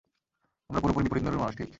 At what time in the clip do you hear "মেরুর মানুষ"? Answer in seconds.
1.23-1.55